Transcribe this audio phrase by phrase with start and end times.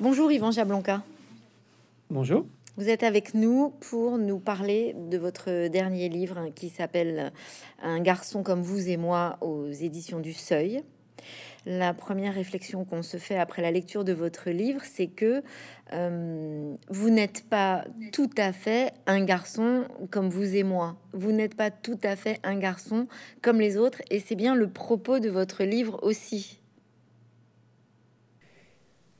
[0.00, 1.04] Bonjour Yvan Jablonka.
[2.10, 2.44] Bonjour.
[2.76, 7.32] Vous êtes avec nous pour nous parler de votre dernier livre qui s'appelle
[7.80, 10.82] Un garçon comme vous et moi aux éditions du Seuil.
[11.64, 15.44] La première réflexion qu'on se fait après la lecture de votre livre, c'est que
[15.92, 20.96] euh, vous n'êtes pas tout à fait un garçon comme vous et moi.
[21.12, 23.06] Vous n'êtes pas tout à fait un garçon
[23.42, 26.58] comme les autres, et c'est bien le propos de votre livre aussi.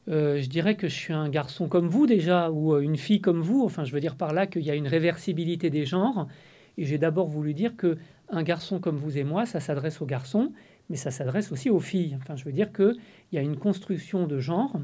[0.08, 3.20] Euh, je dirais que je suis un garçon comme vous déjà, ou euh, une fille
[3.20, 3.64] comme vous.
[3.64, 6.28] Enfin, je veux dire par là qu'il y a une réversibilité des genres.
[6.76, 7.96] Et j'ai d'abord voulu dire que
[8.28, 10.52] un garçon comme vous et moi, ça s'adresse aux garçons,
[10.90, 12.16] mais ça s'adresse aussi aux filles.
[12.20, 12.96] Enfin, je veux dire qu'il
[13.32, 14.76] y a une construction de genre,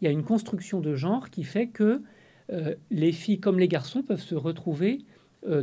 [0.00, 2.02] il y a une construction de genre qui fait que
[2.52, 4.98] euh, les filles comme les garçons peuvent se retrouver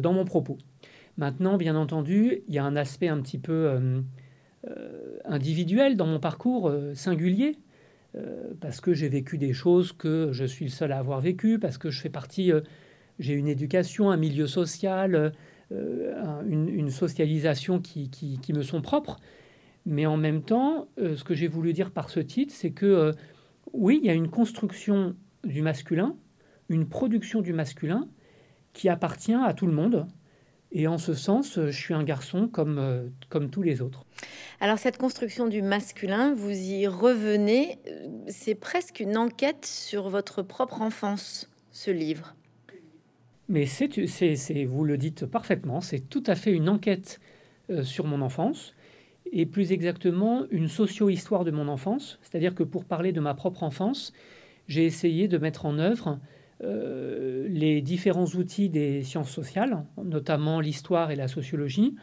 [0.01, 0.57] dans mon propos.
[1.15, 4.03] Maintenant, bien entendu, il y a un aspect un petit peu
[5.23, 7.57] individuel dans mon parcours singulier,
[8.59, 11.77] parce que j'ai vécu des choses que je suis le seul à avoir vécues, parce
[11.77, 12.51] que je fais partie,
[13.19, 15.33] j'ai une éducation, un milieu social,
[15.71, 19.19] une, socialisation qui, qui, me sont propres.
[19.85, 22.85] Mais en même temps, euh, ce que j'ai voulu dire par ce titre, c'est que
[22.85, 23.11] euh,
[23.73, 26.15] oui, il y a une construction du masculin,
[26.69, 28.07] une production du masculin
[28.73, 30.05] qui appartient à tout le monde.
[30.71, 34.05] Et en ce sens, euh, je suis un garçon comme, comme tous les autres.
[34.59, 37.79] Alors cette construction du masculin, vous y revenez,
[38.27, 42.35] c'est presque une enquête sur votre propre enfance, ce livre.
[43.47, 47.19] Mais c'est, vous le dites parfaitement, c'est tout à fait une enquête
[47.81, 48.75] sur mon enfance
[49.31, 52.19] et plus exactement une socio-histoire de mon enfance.
[52.21, 54.13] C'est-à-dire que pour parler de ma propre enfance,
[54.67, 56.19] j'ai essayé de mettre en œuvre
[56.63, 61.95] euh, les différents outils des sciences sociales, notamment l'histoire et la sociologie,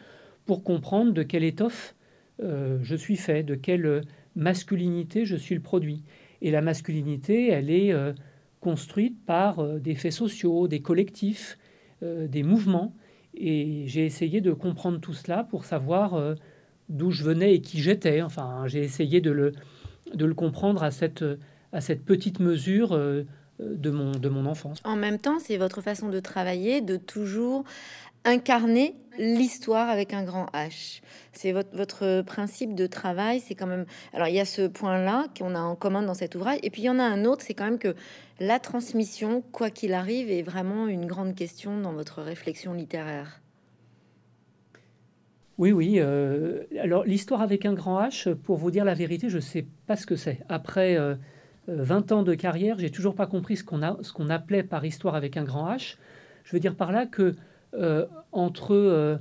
[0.45, 1.95] pour comprendre de quelle étoffe
[2.41, 4.01] euh, je suis fait, de quelle
[4.35, 6.03] masculinité je suis le produit.
[6.41, 8.13] Et la masculinité, elle est euh,
[8.59, 11.57] construite par des faits sociaux, des collectifs,
[12.01, 12.95] des mouvements.
[13.35, 16.35] Et j'ai essayé de comprendre tout cela pour savoir
[16.89, 18.21] d'où je venais et qui j'étais.
[18.21, 19.53] Enfin, j'ai essayé de le,
[20.13, 21.23] de le comprendre à cette,
[21.71, 23.23] à cette petite mesure euh,
[23.59, 24.79] de, mon, de mon enfance.
[24.83, 27.63] En même temps, c'est votre façon de travailler, de toujours
[28.25, 31.01] incarner l'histoire avec un grand H.
[31.31, 33.85] C'est votre, votre principe de travail, c'est quand même...
[34.13, 36.83] Alors il y a ce point-là qu'on a en commun dans cet ouvrage, et puis
[36.83, 37.95] il y en a un autre, c'est quand même que
[38.39, 43.41] la transmission, quoi qu'il arrive, est vraiment une grande question dans votre réflexion littéraire.
[45.57, 45.95] Oui, oui.
[45.97, 49.65] Euh, alors, l'histoire avec un grand H, pour vous dire la vérité, je ne sais
[49.87, 50.39] pas ce que c'est.
[50.49, 50.97] Après
[51.67, 53.81] 20 euh, ans de carrière, j'ai toujours pas compris ce qu'on
[54.13, 55.97] qu'on appelait par histoire avec un grand H.
[56.43, 57.35] Je veux dire par là que
[57.73, 59.19] euh, entre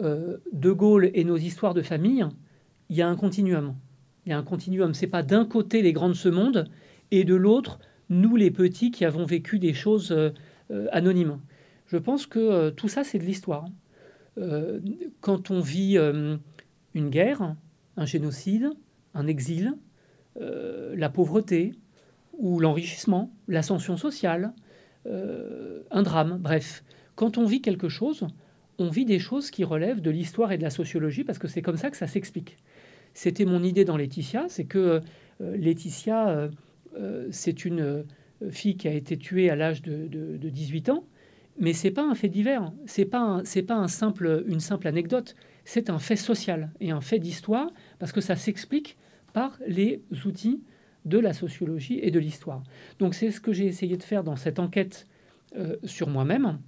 [0.00, 2.26] De Gaulle et nos histoires de famille,
[2.88, 3.74] il y a un continuum.
[4.24, 4.94] Il y a un continuum.
[4.94, 6.68] C'est pas d'un côté les grands de ce monde
[7.10, 7.78] et de l'autre
[8.08, 10.14] nous les petits qui avons vécu des choses
[10.90, 11.38] anonymes.
[11.86, 13.66] Je pense que tout ça c'est de l'histoire.
[14.38, 14.80] Euh,
[15.20, 16.36] quand on vit euh,
[16.94, 17.54] une guerre,
[17.96, 18.70] un génocide,
[19.14, 19.74] un exil,
[20.40, 21.74] euh, la pauvreté
[22.42, 24.52] ou l'enrichissement, l'ascension sociale,
[25.06, 28.26] un drame, bref, quand on vit quelque chose,
[28.78, 31.62] on vit des choses qui relèvent de l'histoire et de la sociologie parce que c'est
[31.62, 32.58] comme ça que ça s'explique.
[33.14, 35.00] C'était mon idée dans Laetitia, c'est que
[35.40, 36.50] Laetitia,
[37.30, 38.04] c'est une
[38.50, 41.04] fille qui a été tuée à l'âge de, de 18 ans
[41.58, 45.34] mais c'est pas un fait divers, c'est pas c'est pas un simple, une simple anecdote,
[45.64, 48.96] c'est un fait social et un fait d'histoire parce que ça s'explique
[49.32, 50.62] par les outils
[51.04, 52.62] de la sociologie et de l'histoire.
[52.98, 55.06] Donc c'est ce que j'ai essayé de faire dans cette enquête
[55.56, 56.58] euh, sur moi-même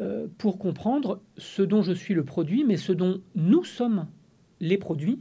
[0.00, 4.06] euh, pour comprendre ce dont je suis le produit, mais ce dont nous sommes
[4.60, 5.20] les produits,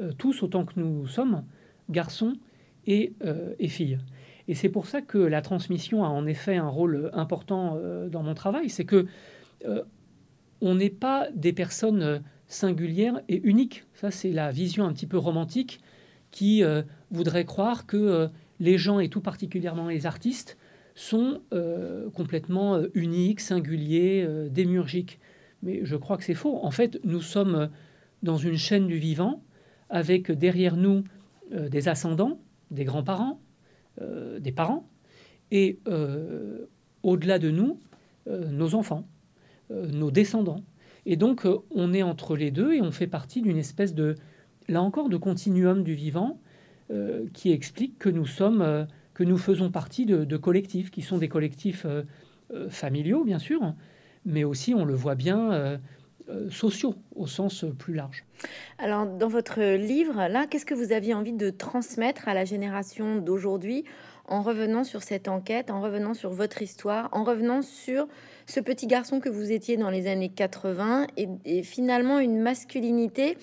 [0.00, 1.44] euh, tous autant que nous sommes,
[1.90, 2.34] garçons
[2.86, 3.12] et,
[3.58, 3.98] et filles.
[4.48, 7.78] Et c'est pour ça que la transmission a en effet un rôle important
[8.10, 8.70] dans mon travail.
[8.70, 9.06] C'est que
[10.60, 13.84] on n'est pas des personnes singulières et uniques.
[13.94, 15.80] Ça, c'est la vision un petit peu romantique
[16.32, 16.64] qui
[17.12, 18.28] voudrait croire que
[18.58, 20.58] les gens, et tout particulièrement les artistes,
[20.96, 21.40] sont
[22.14, 25.20] complètement uniques, singuliers, démurgiques.
[25.62, 26.58] Mais je crois que c'est faux.
[26.64, 27.70] En fait, nous sommes
[28.24, 29.44] dans une chaîne du vivant
[29.90, 31.04] avec derrière nous
[31.50, 32.40] des ascendants,
[32.72, 33.38] des grands-parents,
[34.00, 34.88] euh, des parents,
[35.50, 36.64] et euh,
[37.02, 37.78] au-delà de nous,
[38.26, 39.06] euh, nos enfants,
[39.70, 40.64] nos descendants.
[41.04, 44.16] Et donc, on est entre les deux et on fait partie d'une espèce de,
[44.68, 46.38] là encore, de continuum du vivant
[47.32, 51.86] qui explique que nous sommes, que nous faisons partie de, collectifs qui sont des collectifs
[52.68, 53.74] familiaux, bien sûr,
[54.26, 55.80] mais aussi, on le voit bien,
[56.50, 58.24] sociaux au sens plus large.
[58.78, 63.16] Alors, dans votre livre, là, qu'est-ce que vous aviez envie de transmettre à la génération
[63.16, 63.84] d'aujourd'hui
[64.26, 68.06] en revenant sur cette enquête, en revenant sur votre histoire, en revenant sur
[68.46, 73.36] ce petit garçon que vous étiez dans les années 80 et, finalement une masculinité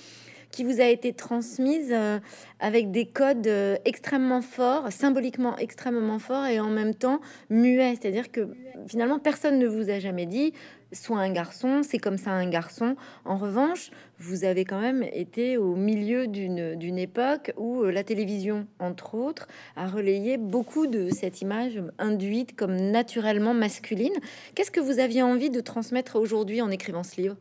[0.52, 2.20] qui vous a été transmise euh,
[2.60, 7.96] avec des codes euh, extrêmement forts, symboliquement extrêmement forts et en même temps muets.
[8.00, 8.50] C'est-à-dire que
[8.88, 10.54] finalement, personne ne vous a jamais dit
[10.92, 12.96] soit un garçon, c'est comme ça un garçon.
[13.26, 18.68] En revanche, vous avez quand même été au milieu d'une époque où euh, la télévision,
[18.80, 24.16] entre autres, a relayé beaucoup de cette image induite comme naturellement masculine.
[24.56, 27.36] Qu'est-ce que vous aviez envie de transmettre aujourd'hui en écrivant ce livre?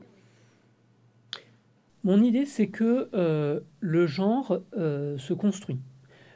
[2.09, 5.79] Mon idée, c'est que euh, le genre euh, se construit.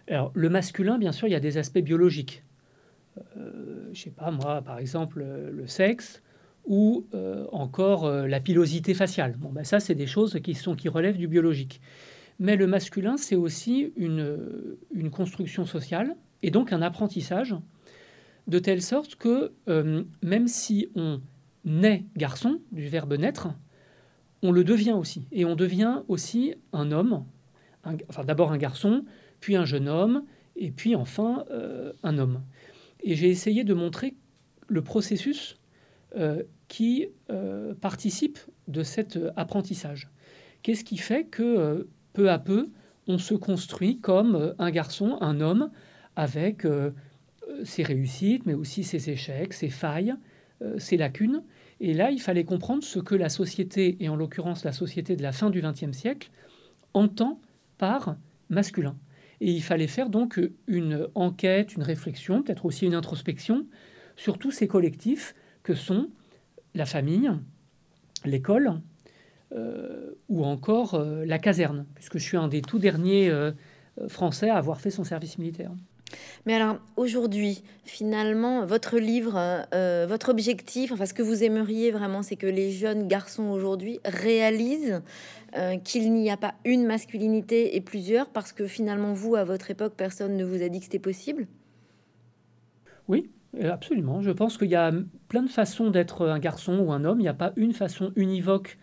[0.06, 2.44] Alors, le masculin, bien sûr, il y a des aspects biologiques.
[3.38, 6.22] Euh, je sais pas, moi, par exemple, le sexe,
[6.66, 9.34] ou euh, encore euh, la pilosité faciale.
[9.38, 11.80] Bon, ben ça, c'est des choses qui, sont, qui relèvent du biologique.
[12.38, 14.38] Mais le masculin, c'est aussi une,
[14.94, 17.54] une, construction sociale et donc un apprentissage,
[18.46, 21.20] de telle sorte que euh, même si on
[21.64, 23.48] naît garçon, du verbe naître,
[24.43, 25.27] on le devient aussi.
[25.33, 27.25] Et on devient aussi un homme,
[28.09, 29.05] enfin d'abord un garçon,
[29.41, 30.25] puis un jeune homme,
[30.56, 31.44] et puis enfin
[32.03, 32.43] un homme.
[33.03, 34.15] Et j'ai essayé de montrer
[34.69, 35.59] le processus
[36.17, 40.11] euh, qui euh, participent de cet apprentissage.
[40.62, 42.71] Qu'est-ce qui fait que euh, peu à peu,
[43.06, 45.71] on se construit comme un garçon, un homme,
[46.15, 46.67] avec
[47.65, 50.15] ses réussites, mais aussi ses échecs, ses failles,
[50.79, 51.43] ses lacunes.
[51.84, 55.23] Et là, il fallait comprendre ce que la société, et en l'occurrence la société de
[55.23, 56.31] la fin du XXe siècle,
[56.94, 57.40] entend
[57.76, 58.17] par
[58.50, 58.96] masculin.
[59.40, 63.67] Et il fallait faire donc une enquête, une réflexion, peut-être aussi une introspection
[64.14, 65.34] sur tous ces collectifs
[65.64, 66.08] que sont
[66.76, 67.32] la famille,
[68.25, 68.81] l'école
[69.52, 73.50] euh, ou encore euh, la caserne, puisque je suis un des tout derniers euh,
[74.06, 75.73] Français à avoir fait son service militaire.
[76.47, 79.67] Mais alors aujourd'hui, finalement, votre livre,
[80.06, 85.03] votre objectif, enfin ce que vous aimeriez vraiment, c'est que les jeunes garçons aujourd'hui réalisent
[85.85, 89.94] qu'il n'y a pas une masculinité et plusieurs, parce que finalement, vous, à votre époque,
[89.97, 91.47] personne ne vous a dit que c'était possible?
[93.08, 93.31] Oui,
[93.61, 94.23] euh, absolument.
[94.23, 94.93] Je pense qu'il y a
[95.29, 97.20] plein de façons d'être un garçon ou un homme.
[97.20, 98.79] Il n'y a pas une façon univoque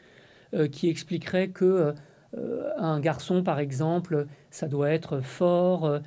[0.53, 1.93] euh, qui expliquerait que
[2.37, 5.99] euh, un garçon, par exemple, ça doit être fort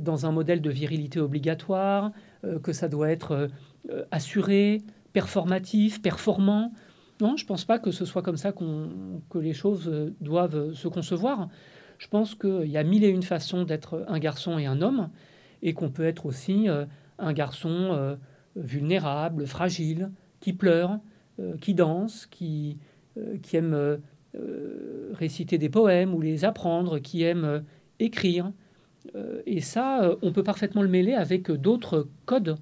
[0.00, 2.12] dans un modèle de virilité obligatoire,
[2.62, 3.48] que ça doit être
[4.10, 6.72] assuré, performatif, performant.
[7.20, 10.88] Non, je ne pense pas que ce soit comme ça que les choses doivent se
[10.88, 11.48] concevoir.
[11.98, 15.10] Je pense qu'il y a mille et une façons d'être un garçon et un homme,
[15.62, 16.68] et qu'on peut être aussi
[17.20, 18.16] un garçon euh,
[18.56, 20.10] vulnérable, fragile,
[20.40, 20.98] qui pleure,
[21.38, 22.78] euh, qui danse, qui,
[23.16, 23.98] euh, qui aime
[25.12, 27.64] réciter des poèmes ou les apprendre, qui aime
[27.98, 28.52] écrire.
[29.46, 32.56] Et ça, on peut parfaitement le mêler avec d'autres codes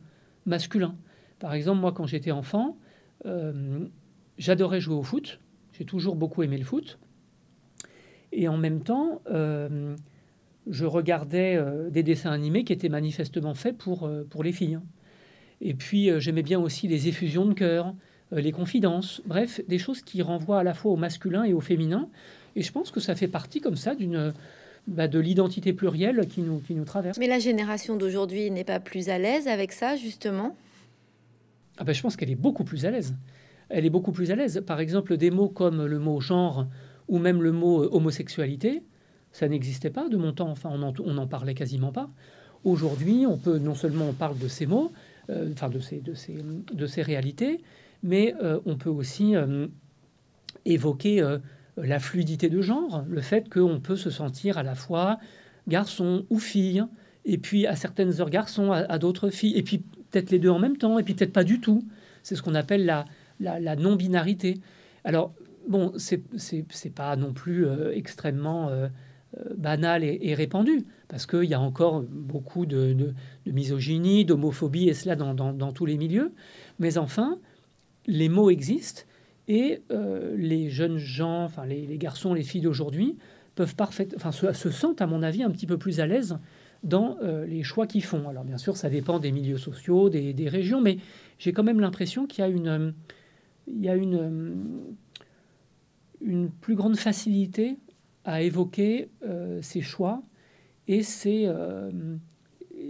[0.46, 0.94] masculins.
[1.40, 2.76] Par exemple, moi, quand j'étais enfant,
[4.38, 5.40] j'adorais jouer au foot.
[5.72, 6.98] J'ai toujours beaucoup aimé le foot.
[8.30, 9.20] Et en même temps,
[10.68, 14.78] je regardais euh, des dessins animés qui étaient manifestement faits pour, euh, pour les filles.
[15.60, 17.94] Et puis euh, j'aimais bien aussi les effusions de cœur,
[18.30, 22.08] les confidences, bref, des choses qui renvoient à la fois au masculin et au féminin.
[22.56, 24.32] Et je pense que ça fait partie comme ça d'une
[24.88, 27.18] bah, de l'identité plurielle qui nous, qui nous traverse.
[27.18, 30.56] Mais la génération d'aujourd'hui n'est pas plus à l'aise avec ça, justement?
[31.76, 33.14] Ah bah, Je pense qu'elle est beaucoup plus à l'aise.
[33.68, 34.62] Elle est beaucoup plus à l'aise.
[34.66, 36.66] Par exemple, des mots comme le mot genre
[37.06, 38.82] ou même le mot homosexualité,
[39.32, 42.08] ça n'existait pas de mon temps, enfin on n'en parlait quasiment pas.
[42.64, 44.92] Aujourd'hui, on peut non seulement on parle de ces mots,
[45.30, 46.36] euh, enfin de ces, de, ces,
[46.72, 47.60] de ces réalités,
[48.02, 49.68] mais euh, on peut aussi euh,
[50.64, 51.22] évoquer
[51.82, 55.18] la fluidité de genre, le fait qu'on peut se sentir à la fois
[55.66, 56.84] garçon ou fille,
[57.24, 59.78] et puis à certaines heures garçon, à, d'autres filles, et puis
[60.10, 61.86] peut-être les deux en même temps, et puis peut-être pas du tout.
[62.22, 62.86] C'est ce qu'on appelle
[63.40, 64.60] la, non-binarité.
[65.04, 65.34] Alors,
[65.68, 68.70] bon, c'est pas non plus extrêmement
[69.36, 73.12] euh, banal et, répandu, parce qu'il y a encore beaucoup de,
[73.44, 76.32] misogynie, d'homophobie, et cela dans, tous les milieux.
[76.78, 77.38] Mais enfin,
[78.06, 79.02] les mots existent,
[79.48, 83.16] et euh, les jeunes gens, enfin les, garçons, les filles d'aujourd'hui,
[83.54, 86.38] peuvent parfaitement, enfin se, sentent, à mon avis, un petit peu plus à l'aise
[86.84, 88.28] dans euh, les choix qu'ils font.
[88.28, 90.98] Alors bien sûr, ça dépend des milieux sociaux, des, régions, mais
[91.38, 92.94] j'ai quand même l'impression qu'il y a une,
[93.66, 94.94] il y a une,
[96.20, 97.78] une plus grande facilité
[98.24, 100.22] à évoquer euh, ses choix
[100.86, 101.02] et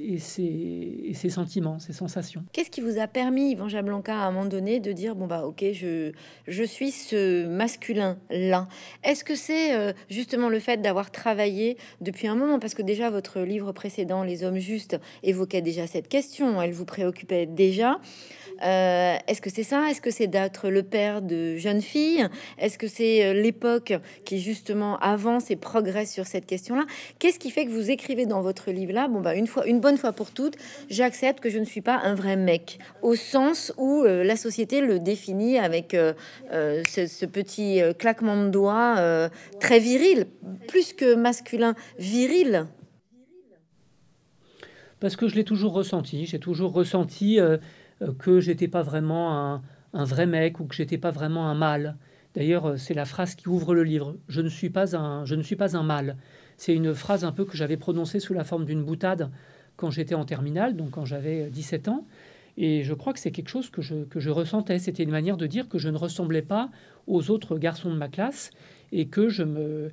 [0.00, 2.44] et, ses, sentiments, ses sensations.
[2.52, 5.44] Qu'est-ce qui vous a permis, Yvan Jablanca, à un moment donné, de dire bon bah
[5.44, 6.12] ok, je,
[6.46, 8.68] je suis ce masculin-là?
[9.04, 12.58] Est-ce que c'est euh, justement le fait d'avoir travaillé depuis un moment?
[12.58, 16.84] Parce que déjà votre livre précédent, Les hommes justes, évoquait déjà cette question, elle vous
[16.84, 18.00] préoccupait déjà.
[18.62, 19.88] Euh, est-ce que c'est ça?
[19.90, 22.26] Est-ce que c'est d'être le père de jeunes filles?
[22.58, 23.92] Est-ce que c'est euh, l'époque
[24.24, 26.84] qui justement avance et progresse sur cette question-là?
[27.18, 29.08] Qu'est-ce qui fait que vous écrivez dans votre livre-là?
[29.08, 30.56] Bon, bah, une fois, une bonne fois pour toutes,
[30.90, 34.80] j'accepte que je ne suis pas un vrai mec, au sens où euh, la société
[34.80, 35.96] le définit avec
[36.50, 39.30] ce, petit claquement de doigts
[39.60, 40.26] très viril,
[40.66, 42.66] plus que masculin, viril.
[45.00, 46.26] Parce que je l'ai toujours ressenti.
[46.26, 47.38] J'ai toujours ressenti
[48.02, 51.96] euh, que j'étais pas vraiment un, vrai mec ou que j'étais pas vraiment un mâle.
[52.34, 54.16] D'ailleurs, euh, c'est la phrase qui ouvre le livre.
[54.28, 56.16] Je ne suis pas un, je ne suis pas un mâle.
[56.56, 59.30] C'est une phrase un peu que j'avais prononcée sous la forme d'une boutade
[59.78, 62.06] quand j'étais en terminale, donc quand j'avais 17 ans.
[62.58, 64.78] Et je crois que c'est quelque chose que je, ressentais.
[64.78, 66.70] C'était une manière de dire que je ne ressemblais pas
[67.06, 68.50] aux autres garçons de ma classe
[68.92, 69.92] et que je me,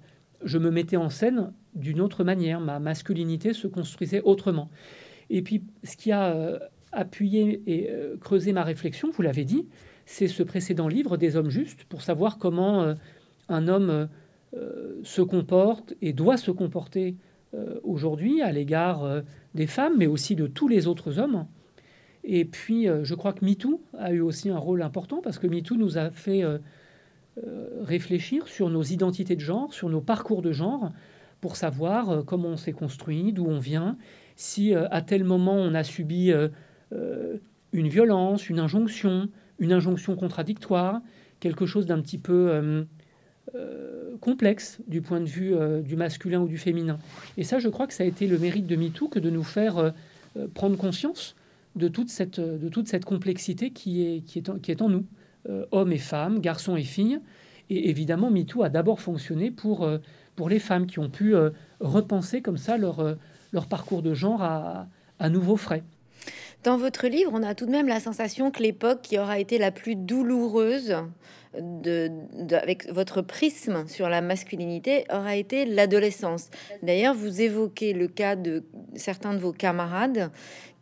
[0.70, 2.60] mettais en scène d'une autre manière.
[2.60, 4.70] Ma masculinité se construisait autrement.
[5.30, 6.60] Et puis, ce qui a euh,
[6.92, 9.68] appuyer et euh, creuser ma réflexion, vous l'avez dit,
[10.06, 12.96] c'est ce précédent livre des hommes justes pour savoir comment euh,
[13.50, 14.08] un homme
[14.56, 17.16] euh, se comporte et doit se comporter
[17.84, 21.46] aujourd'hui à l'égard des femmes, mais aussi de tous les autres hommes.
[22.24, 25.76] Et puis, je crois que MeToo a eu aussi un rôle important parce que MeToo
[25.76, 26.44] nous a fait
[27.82, 30.92] réfléchir sur nos identités de genre, sur nos parcours de genre,
[31.42, 33.98] pour savoir comment on s'est construit, d'où on vient,
[34.36, 36.32] si à tel moment on a subi
[36.94, 37.38] euh,
[37.74, 41.02] une violence, une injonction, une injonction contradictoire,
[41.40, 42.86] quelque chose d'un petit peu
[43.54, 46.98] euh, euh, complexe du point de vue du masculin ou du féminin.
[47.38, 49.44] Et ça, je crois que ça a été le mérite de MeToo que de nous
[49.44, 49.94] faire
[50.54, 51.36] prendre conscience
[51.76, 54.90] de toute cette, de toute cette complexité qui est, qui est, en, qui est en
[54.90, 55.06] nous,
[55.72, 57.20] hommes et femmes, garçons et filles.
[57.70, 59.88] Et évidemment, MeToo a d'abord fonctionné pour,
[60.36, 61.36] pour les femmes qui ont pu
[61.82, 63.18] repenser comme ça leur,
[63.52, 64.88] leur parcours de genre à,
[65.20, 65.84] à nouveau frais.
[66.66, 69.60] Dans votre livre, on a tout de même la sensation que l'époque qui aura été
[69.60, 70.96] la plus douloureuse
[71.62, 72.12] de,
[72.56, 76.50] avec votre prisme sur la masculinité aura été l'adolescence.
[76.82, 78.64] D'ailleurs, vous évoquez le cas de
[78.96, 80.32] certains de vos camarades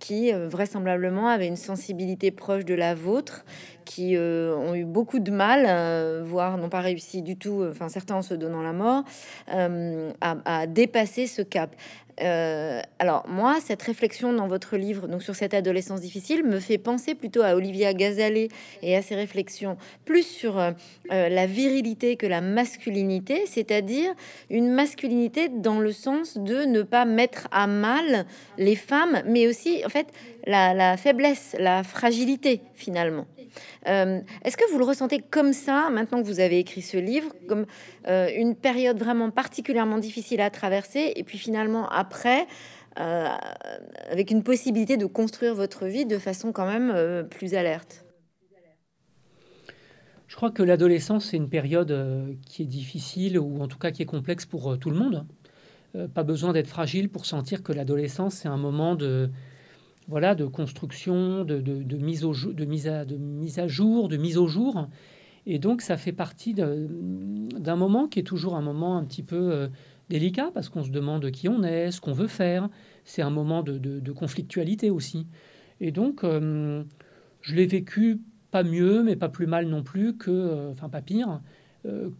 [0.03, 3.45] qui euh, vraisemblablement avaient une sensibilité proche de la vôtre,
[3.85, 7.87] qui euh, ont eu beaucoup de mal, euh, voire n'ont pas réussi du tout, enfin
[7.87, 9.03] certains en se donnant la mort,
[9.49, 11.73] à, dépasser ce cap.
[12.21, 16.77] Euh, alors moi, cette réflexion dans votre livre, donc sur cette adolescence difficile, me fait
[16.77, 18.49] penser plutôt à Olivia Gazalet
[18.81, 20.71] et à ses réflexions plus sur euh,
[21.11, 24.13] euh, la virilité que la masculinité, c'est-à-dire
[24.49, 28.25] une masculinité dans le sens de ne pas mettre à mal
[28.57, 30.07] les femmes, mais aussi en fait
[30.45, 33.25] la, faiblesse, la fragilité finalement.
[33.87, 37.31] Euh, est-ce que vous le ressentez comme ça maintenant que vous avez écrit ce livre,
[37.47, 37.65] comme
[38.07, 42.47] euh, une période vraiment particulièrement difficile à traverser, et puis finalement après,
[42.99, 43.27] euh,
[44.09, 48.05] avec une possibilité de construire votre vie de façon quand même plus alerte?
[50.27, 54.01] Je crois que l'adolescence, c'est une période qui est difficile, ou en tout cas qui
[54.01, 55.27] est complexe pour tout le monde.
[56.15, 59.29] pas besoin d'être fragile pour sentir que l'adolescence, c'est un moment de
[60.07, 61.57] voilà, de construction, de,
[61.97, 64.87] mise mise à, mise à jour, de mise au jour.
[65.45, 69.51] Et donc, ça fait partie d'un moment qui est toujours un moment un petit peu
[69.51, 69.67] euh,
[70.09, 72.69] délicat parce qu'on se demande qui on est, ce qu'on veut faire.
[73.03, 75.27] C'est un moment de, conflictualité aussi.
[75.79, 76.83] Et donc, euh,
[77.41, 81.01] je l'ai vécu pas mieux, mais pas plus mal non plus que, euh, enfin pas
[81.01, 81.41] pire,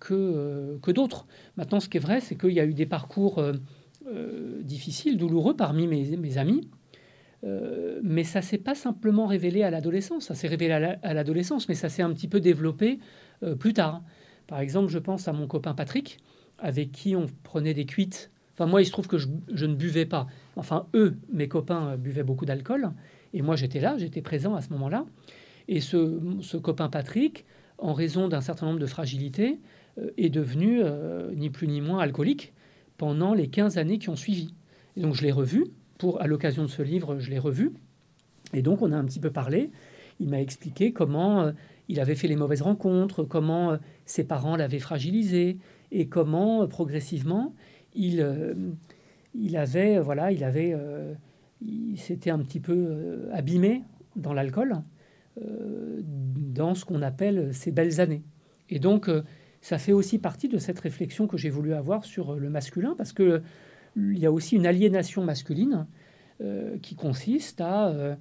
[0.02, 1.26] que, que d'autres.
[1.56, 3.42] Maintenant, ce qui est vrai, c'est qu'il y a eu des parcours
[4.60, 6.68] difficiles, douloureux parmi mes amis.
[7.44, 11.76] Euh, mais ça s'est pas simplement révélé à l'adolescence, ça s'est révélé à l'adolescence, mais
[11.76, 13.00] ça s'est un petit peu développé
[13.44, 14.02] euh, plus tard.
[14.48, 16.20] Par exemple, je pense à mon copain Patrick,
[16.58, 18.32] avec qui on prenait des cuites.
[18.54, 19.28] Enfin, moi, il se trouve que je,
[19.66, 20.28] ne buvais pas.
[20.56, 22.92] Enfin, eux, mes copains, euh, buvaient beaucoup d'alcool.
[23.34, 25.06] Et moi, j'étais là, j'étais présent à ce moment-là.
[25.68, 27.46] Et ce, copain Patrick,
[27.78, 29.60] en raison d'un certain nombre de fragilités,
[30.18, 30.82] est devenu
[31.36, 32.54] ni plus ni moins alcoolique
[32.98, 34.54] pendant les 15 années qui ont suivi.
[34.98, 35.72] Et donc, je l'ai revu
[36.20, 37.72] à l'occasion de ce livre, je l'ai revu.
[38.54, 39.72] Et donc, on a un petit peu parlé.
[40.20, 41.52] Il m'a expliqué comment euh,
[41.90, 45.58] il avait fait les mauvaises rencontres, comment euh, ses parents l'avaient fragilisé
[45.92, 47.54] et comment euh, progressivement
[47.96, 48.28] il,
[49.36, 50.76] il avait, voilà, il avait,
[51.62, 53.84] il s'était un petit peu abîmé
[54.16, 54.82] dans l'alcool,
[55.38, 58.24] dans ce qu'on appelle ses belles années.
[58.72, 59.12] Et donc,
[59.62, 63.14] ça fait aussi partie de cette réflexion que j'ai voulu avoir sur le masculin, parce
[63.14, 63.44] que
[63.96, 65.86] il y a aussi une aliénation masculine
[66.82, 68.18] qui consiste à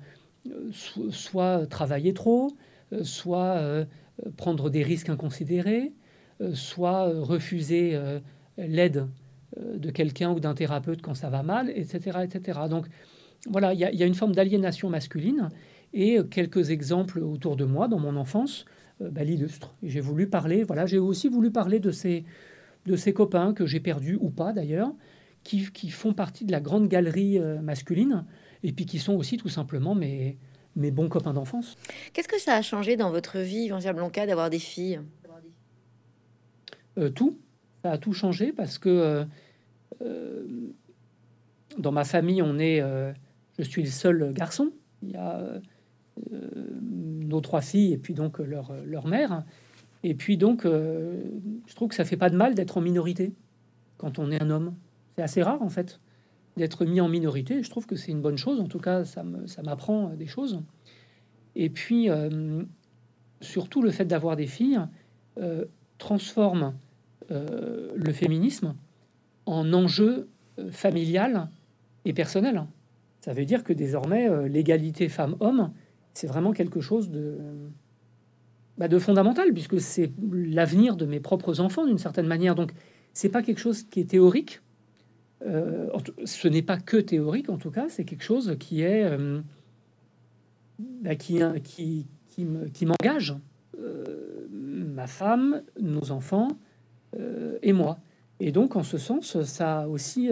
[1.11, 2.53] soit travailler trop,
[3.03, 3.87] soit
[4.37, 5.93] prendre des risques inconsidérés,
[6.53, 7.99] soit refuser
[8.59, 9.07] l'aide
[9.57, 12.19] de quelqu'un ou d'un thérapeute quand ça va mal, etc.
[12.23, 12.61] etc.
[12.69, 12.87] Donc
[13.49, 15.49] voilà, il y, a une forme d'aliénation masculine
[15.93, 18.65] et quelques exemples autour de moi dans mon enfance
[19.01, 19.75] euh, bah, l'illustrent.
[19.83, 22.25] J'ai voulu parler, voilà, j'ai aussi voulu parler de ces,
[22.87, 24.93] de ces copains que j'ai perdus ou pas d'ailleurs,
[25.45, 28.25] qui, qui, font partie de la grande galerie euh, masculine
[28.63, 30.39] et puis qui sont aussi tout simplement mes,
[30.77, 31.77] mes bons copains d'enfance.
[32.13, 35.01] Qu'est-ce que ça a changé dans votre vie, Jean-Pierre Blanca, d'avoir des filles?
[36.99, 37.39] Euh, Tout.
[37.83, 39.27] Ça a tout changé parce que
[41.79, 42.81] dans ma famille, on est,
[43.59, 44.71] je suis le seul garçon.
[45.03, 45.61] Il y a
[46.31, 49.43] nos trois filles et puis donc leur, leur mère.
[50.03, 51.23] Et puis donc, euh,
[51.67, 53.33] je trouve que ça fait pas de mal d'être en minorité
[53.99, 54.75] quand on est un homme.
[55.17, 56.01] C'est assez rare en fait
[56.57, 57.63] d'être mis en minorité.
[57.63, 58.61] Je trouve que c'est une bonne chose.
[58.61, 59.23] En tout cas, ça
[59.65, 60.61] m'apprend des choses.
[61.55, 62.63] Et puis, euh,
[63.41, 64.81] surtout, le fait d'avoir des filles
[65.39, 65.65] euh,
[65.99, 66.75] transforme
[67.31, 68.75] le féminisme
[69.47, 70.29] en enjeu
[70.71, 71.49] familial
[72.05, 72.67] et personnel.
[73.23, 75.73] Ça veut dire que désormais, l'égalité femmes-hommes
[76.15, 77.39] c'est vraiment quelque chose de,
[78.79, 82.55] bah, de fondamental, puisque c'est l'avenir de mes propres enfants d'une certaine manière.
[82.55, 82.73] Donc,
[83.13, 84.61] c'est pas quelque chose qui est théorique.
[85.47, 85.89] Euh,
[86.25, 89.41] ce n'est pas que théorique, en tout cas, c'est quelque chose qui est euh,
[90.79, 92.07] bah, qui, qui,
[92.73, 93.35] qui m'engage,
[93.79, 96.49] euh, ma femme, nos enfants
[97.63, 97.99] et moi.
[98.41, 100.31] Et donc, en ce sens, ça a aussi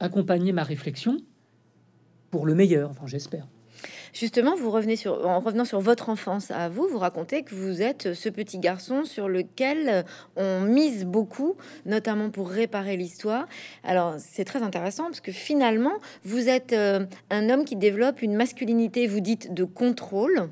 [0.00, 1.18] accompagné ma réflexion
[2.30, 3.46] pour le meilleur, enfin j'espère.
[4.12, 7.82] Justement, vous revenez sur, en revenant sur votre enfance à vous, vous racontez que vous
[7.82, 10.04] êtes ce petit garçon sur lequel
[10.36, 13.46] on mise beaucoup, notamment pour réparer l'histoire.
[13.84, 18.34] Alors, c'est très intéressant parce que finalement, vous êtes euh, un homme qui développe une
[18.34, 20.48] masculinité, vous dites, de contrôle.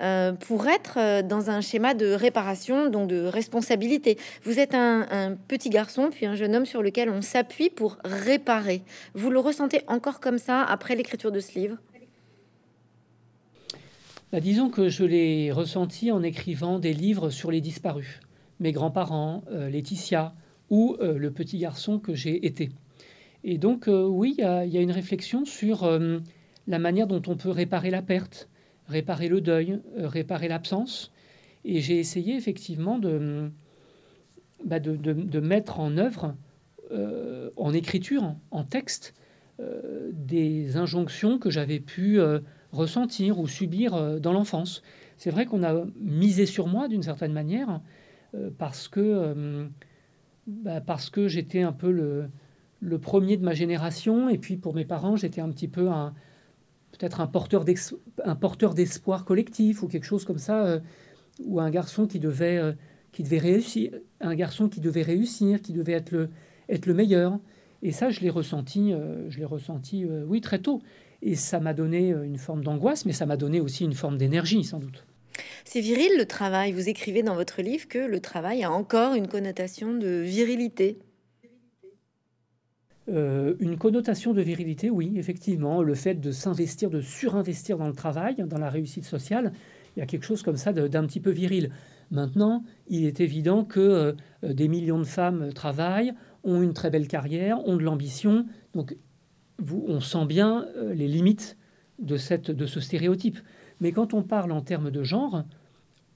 [0.00, 4.18] Euh, pour être euh, dans un schéma de réparation, donc de responsabilité.
[4.42, 7.98] Vous êtes un, un, petit garçon, puis un jeune homme sur lequel on s'appuie pour
[8.04, 8.82] réparer.
[9.14, 11.76] Vous le ressentez encore comme ça après l'écriture de ce livre?
[14.34, 18.18] Bah, disons que je l'ai ressenti en écrivant des livres sur les disparus,
[18.58, 20.34] mes grands-parents, euh, Laetitia
[20.70, 22.72] ou euh, le petit garçon que j'ai été.
[23.44, 25.88] Et donc euh, oui, il y, a une réflexion sur
[26.66, 28.48] la manière dont on peut réparer la perte,
[28.88, 31.12] réparer le deuil, réparer l'absence.
[31.64, 33.52] Et j'ai essayé effectivement de,
[34.64, 36.34] bah, de, de, mettre en œuvre,
[37.56, 39.14] en écriture, en texte,
[40.12, 42.18] des injonctions que j'avais pu
[42.74, 44.82] ressentir ou subir euh, dans l'enfance.
[45.16, 47.80] C'est vrai qu'on a misé sur moi d'une certaine manière
[48.34, 49.66] euh, parce que, euh,
[50.46, 52.30] bah, parce que j'étais un peu le,
[53.00, 54.28] premier de ma génération.
[54.28, 56.14] Et puis pour mes parents j'étais un petit peu un
[56.92, 57.64] peut-être un porteur
[58.40, 60.78] porteur d'espoir collectif ou quelque chose comme ça
[61.42, 62.60] ou un garçon qui devait
[63.10, 66.30] qui devait réussir un garçon qui devait réussir qui devait être le
[66.68, 67.40] être le meilleur.
[67.82, 68.92] Et ça je l'ai ressenti
[69.28, 70.80] je l'ai ressenti oui très tôt
[71.24, 74.18] et ça m'a donné euh, une forme d'angoisse, mais ça m'a donné aussi une forme
[74.18, 75.04] d'énergie, sans doute.
[75.64, 76.70] C'est viril le travail.
[76.72, 80.98] Vous écrivez dans votre livre que le travail a encore une connotation de virilité.
[83.08, 85.82] Euh, une connotation de virilité, oui, effectivement.
[85.82, 89.52] Le fait de s'investir, de surinvestir dans le travail, dans la réussite sociale,
[89.96, 91.70] il y a quelque chose comme ça d'un petit peu viril.
[92.10, 96.12] Maintenant, il est évident que euh, des millions de femmes travaillent,
[96.44, 98.44] ont une très belle carrière, ont de l'ambition.
[98.74, 98.94] Donc
[99.60, 101.56] on sent bien euh, les limites
[101.98, 103.38] de, ce stéréotype.
[103.80, 105.44] Mais quand on parle en termes de genre,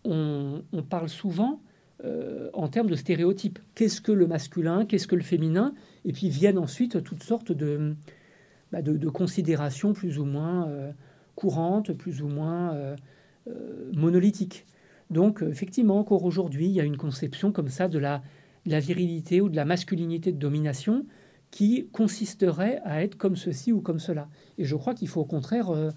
[0.04, 1.60] on, parle souvent
[2.04, 3.58] euh, en termes de stéréotypes.
[3.74, 5.74] Qu'est-ce que le masculin Qu'est-ce que le féminin?
[6.04, 7.94] Et puis viennent ensuite toutes sortes de,
[8.72, 8.78] bah,
[9.12, 10.92] considérations plus ou moins euh,
[11.34, 12.76] courantes, plus ou moins
[13.94, 14.66] monolithiques.
[15.10, 18.20] Donc effectivement, encore aujourd'hui, il y a une conception comme ça de la
[18.66, 21.06] virilité ou de la masculinité de domination
[21.50, 24.28] qui consisterait à être comme ceci ou comme cela.
[24.58, 25.90] Et je crois qu'il faut au contraire euh,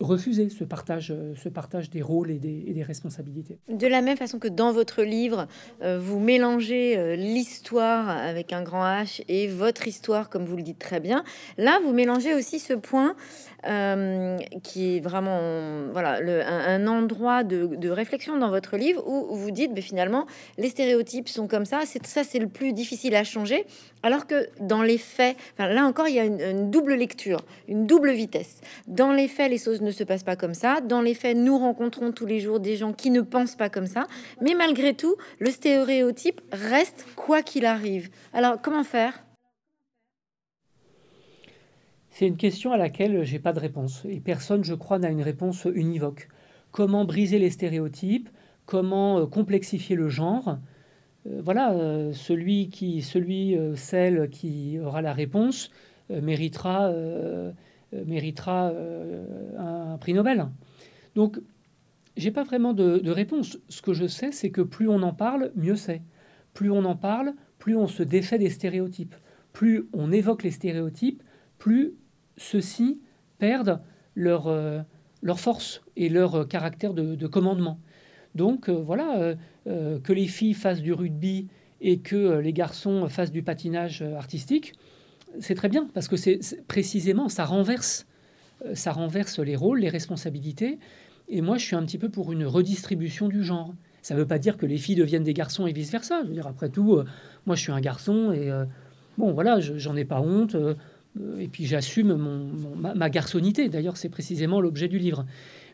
[0.00, 3.58] refuser ce partage, euh, ce partage des rôles et des, responsabilités.
[3.68, 5.46] De la même façon que dans votre livre,
[5.82, 10.78] euh, vous mélangez l'histoire avec un grand H et votre histoire, comme vous le dites
[10.78, 11.24] très bien,
[11.56, 13.14] là, vous mélangez aussi ce point
[14.62, 19.80] qui est vraiment voilà, un, endroit de, réflexion dans votre livre où vous dites mais
[19.80, 23.66] finalement les stéréotypes sont comme ça, c'est ça c'est le plus difficile à changer,
[24.06, 27.86] alors que dans les faits, là encore il y a une, une, double lecture, une
[27.86, 28.60] double vitesse.
[28.86, 30.80] Dans les faits, les choses ne se passent pas comme ça.
[30.80, 33.86] Dans les faits, nous rencontrons tous les jours des gens qui ne pensent pas comme
[33.86, 34.06] ça,
[34.40, 38.08] mais malgré tout, le stéréotype reste quoi qu'il arrive.
[38.32, 39.24] Alors comment faire?
[42.10, 44.04] C'est une question à laquelle j'ai pas de réponse.
[44.08, 46.28] Et personne, je crois, n'a une réponse univoque.
[46.70, 48.28] Comment briser les stéréotypes?
[48.66, 50.58] Comment euh, complexifier le genre?
[51.42, 55.70] Voilà, euh, celui, qui, celui celle qui aura la réponse
[56.10, 56.92] méritera,
[57.92, 58.72] méritera
[59.58, 60.46] un prix Nobel.
[61.16, 61.40] Donc,
[62.16, 63.58] j'ai pas vraiment de, réponse.
[63.68, 66.02] Ce que je sais, c'est que plus on en parle, mieux c'est.
[66.54, 69.14] Plus on en parle, plus on se défait des stéréotypes.
[69.52, 71.22] Plus on évoque les stéréotypes,
[71.58, 71.94] plus
[72.36, 73.00] ceux-ci
[73.38, 73.80] perdent
[74.14, 74.80] leur, euh,
[75.22, 77.80] leur force et leur euh, caractère de, commandement.
[78.36, 79.34] Donc euh, voilà,
[79.66, 81.48] que les filles fassent du rugby
[81.80, 84.74] et que les garçons fassent du patinage artistique,
[85.40, 88.06] c'est très bien parce que c'est précisément ça renverse,
[88.74, 90.78] ça renverse les rôles, les responsabilités.
[91.28, 93.74] Et moi, je suis un petit peu pour une redistribution du genre.
[94.02, 96.20] Ça ne veut pas dire que les filles deviennent des garçons et vice versa.
[96.22, 97.02] Je veux dire, après tout,
[97.44, 98.52] moi, je suis un garçon et
[99.18, 100.54] bon, voilà, j'en ai pas honte.
[100.54, 100.74] Euh,
[101.38, 103.68] et puis j'assume mon, ma, garçonnité.
[103.68, 105.24] D'ailleurs, c'est précisément l'objet du livre.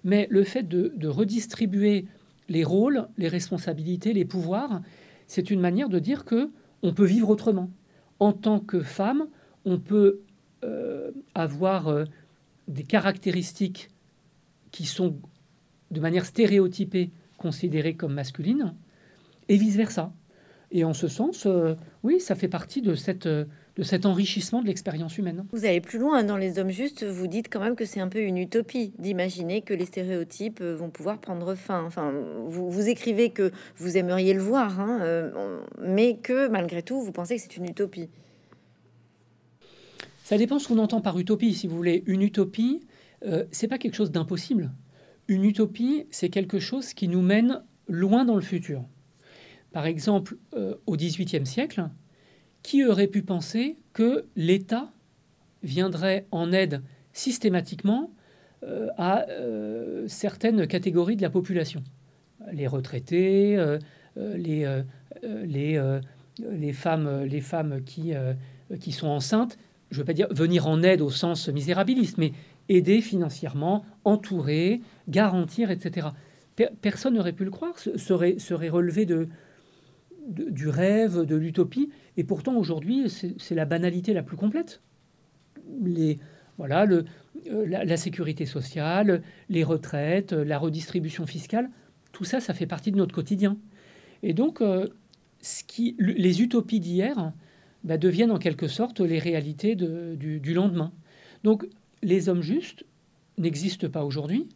[0.05, 2.07] Mais le fait de, redistribuer
[2.53, 4.83] les rôles, les responsabilités, les pouvoirs,
[5.27, 6.51] c'est une manière de dire que
[6.83, 7.71] on peut vivre autrement.
[8.19, 9.27] En tant que femme,
[9.65, 10.21] on peut
[10.65, 12.05] euh, avoir euh,
[12.69, 13.89] des caractéristiques
[14.71, 15.17] qui sont
[15.91, 18.75] de manière stéréotypée considérées comme masculines,
[19.49, 20.13] et vice-versa.
[20.71, 21.47] Et en ce sens,
[22.03, 23.29] oui, ça fait partie de cette
[23.77, 25.47] de cet enrichissement de l'expérience humaine.
[25.53, 28.09] Vous allez plus loin dans Les Hommes Justes, vous dites quand même que c'est un
[28.09, 31.83] peu une utopie d'imaginer que les stéréotypes euh, vont pouvoir prendre fin.
[31.85, 32.13] Enfin,
[32.47, 37.13] vous, vous écrivez que vous aimeriez le voir, hein, euh, mais que malgré tout, vous
[37.13, 38.11] pensez que c'est une utopie.
[40.25, 41.55] Ça dépend ce qu'on entend par utopie.
[41.55, 42.81] Si vous voulez, une utopie,
[43.25, 44.71] euh, c'est pas quelque chose d'impossible.
[45.29, 48.85] Une utopie, c'est quelque chose qui nous mène loin dans le futur.
[49.73, 50.37] Par exemple,
[50.87, 51.89] au XVIIIe siècle,
[52.63, 54.91] qui aurait pu penser que l'État
[55.63, 58.11] viendrait en aide systématiquement
[58.65, 61.83] euh, à euh, certaines catégories de la population?
[62.53, 63.79] Les retraités, euh,
[64.17, 64.83] les,
[65.23, 65.81] les,
[66.39, 68.13] les, femmes, les femmes qui,
[68.81, 69.59] qui sont enceintes.
[69.91, 72.33] Je ne veux pas dire venir en aide au sens misérabiliste, mais
[72.69, 76.09] aider financièrement, entourer, garantir, etc.
[76.81, 79.29] Personne n'aurait pu le croire, serait, serait relevé de,
[80.29, 81.91] du rêve, de l'utopie.
[82.17, 84.83] Et pourtant, aujourd'hui, c'est la banalité la plus complète.
[85.83, 86.19] Les,
[86.59, 91.71] voilà, euh, la, sécurité sociale, les retraites, la redistribution fiscale,
[92.13, 93.57] tout ça, ça fait partie de notre quotidien.
[94.23, 94.87] Et donc, euh,
[95.99, 97.33] les utopies d'hier
[97.85, 100.93] bah, deviennent en quelque sorte les réalités du, lendemain.
[101.43, 101.67] Donc,
[102.03, 102.85] les hommes justes
[103.39, 104.49] n'existent pas aujourd'hui,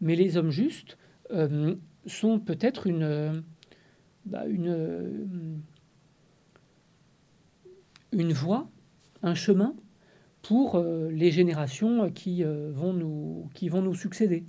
[0.00, 0.98] mais les hommes justes
[1.30, 1.74] euh,
[2.06, 3.42] sont peut-être une
[4.26, 5.62] bah, une,
[8.12, 8.68] une voie,
[9.22, 9.74] un chemin
[10.42, 14.44] pour euh, les générations qui, euh, vont nous, qui vont nous succéder.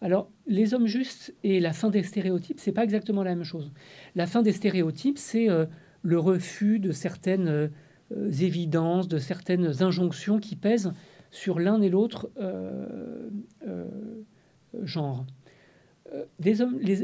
[0.00, 3.72] Alors, les hommes justes et la fin des stéréotypes, c'est pas exactement la même chose.
[4.14, 5.66] La fin des stéréotypes, c'est euh,
[6.02, 7.70] le refus de certaines
[8.40, 10.92] évidences, de certaines injonctions qui pèsent
[11.32, 12.30] sur l'un et l'autre
[14.84, 15.26] genre.
[16.12, 16.24] Euh,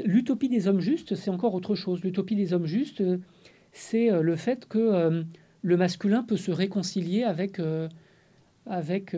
[0.04, 2.02] l'utopie des hommes justes, c'est encore autre chose.
[2.02, 3.02] L'utopie des hommes justes,
[3.72, 5.22] c'est euh, le fait que euh,
[5.62, 7.60] le masculin peut se réconcilier avec,
[8.66, 9.16] avec,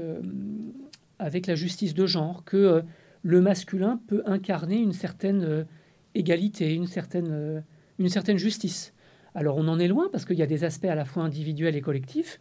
[1.19, 2.83] avec la justice de genre, que
[3.23, 5.67] le masculin peut incarner une certaine
[6.15, 7.65] égalité, une certaine,
[7.99, 8.93] une certaine justice.
[9.35, 11.77] Alors on en est loin parce qu'il y a des aspects à la fois individuels
[11.77, 12.39] et collectifs,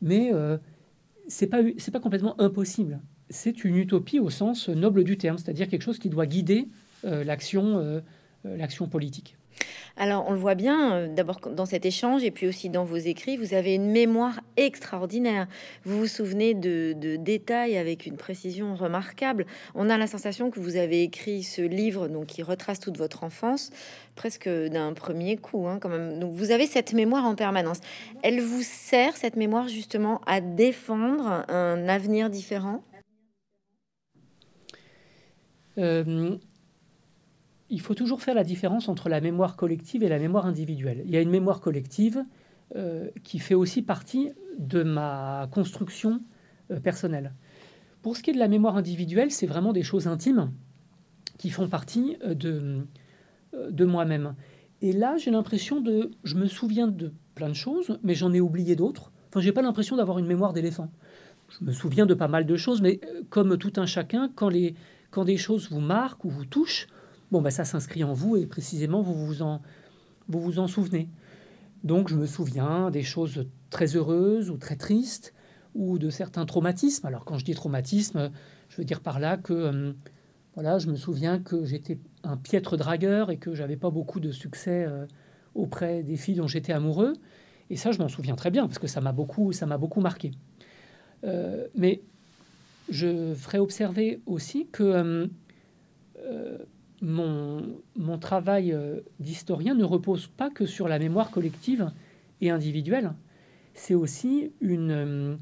[0.00, 0.32] mais
[1.28, 1.62] c'est pas
[1.92, 3.00] pas complètement impossible.
[3.30, 6.68] C'est une utopie au sens noble du terme, c'est-à-dire quelque chose qui doit guider
[7.04, 8.00] euh, l'action, euh,
[8.46, 9.36] euh, l'action politique.
[9.96, 13.36] Alors, on le voit bien, d'abord dans cet échange et puis aussi dans vos écrits,
[13.36, 15.46] vous avez une mémoire extraordinaire.
[15.84, 19.46] Vous vous souvenez de, détails avec une précision remarquable.
[19.74, 23.24] On a la sensation que vous avez écrit ce livre donc, qui retrace toute votre
[23.24, 23.70] enfance
[24.14, 25.66] presque d'un premier coup.
[25.66, 26.18] Hein, quand même.
[26.18, 27.80] Donc, vous avez cette mémoire en permanence.
[28.22, 32.82] Elle vous sert, cette mémoire, justement, à défendre un avenir différent?
[37.72, 41.02] Il faut toujours faire la différence entre la mémoire collective et la mémoire individuelle.
[41.06, 42.22] Il y a une mémoire collective
[42.76, 46.20] euh, qui fait aussi partie de ma construction
[46.70, 47.32] euh, personnelle.
[48.02, 50.52] Pour ce qui est de la mémoire individuelle, c'est vraiment des choses intimes
[51.38, 52.86] qui font partie euh, de,
[53.70, 54.34] de moi-même.
[54.82, 56.10] Et là, j'ai l'impression de...
[56.24, 59.12] Je me souviens de plein de choses, mais j'en ai oublié d'autres.
[59.30, 60.92] Enfin, j'ai pas l'impression d'avoir une mémoire d'éléphant.
[61.48, 64.74] Je me souviens de pas mal de choses, mais comme tout un chacun, quand, les,
[65.10, 66.86] quand des choses vous marquent ou vous touchent,
[67.32, 69.60] bon, ben, ça s'inscrit en vous et précisément, vous vous, en,
[70.28, 71.08] vous vous en souvenez.
[71.82, 75.34] Donc, je me souviens des choses très heureuses ou très tristes,
[75.74, 77.06] ou de certains traumatismes.
[77.06, 78.30] Alors quand je dis traumatisme,
[78.68, 79.92] je veux dire par là que euh,
[80.54, 84.30] voilà, je me souviens que j'étais un piètre dragueur et que j'avais pas beaucoup de
[84.30, 85.06] succès euh,
[85.54, 87.14] auprès des filles dont j'étais amoureux.
[87.70, 90.00] Et ça, je m'en souviens très bien parce que ça m'a beaucoup, ça m'a beaucoup
[90.00, 90.32] marqué.
[91.24, 92.02] Euh, mais
[92.90, 95.30] je ferai observer aussi que
[97.02, 97.62] mon,
[97.96, 98.74] mon, travail
[99.20, 101.90] d'historien ne repose pas que sur la mémoire collective
[102.40, 103.12] et individuelle.
[103.74, 105.36] C'est aussi une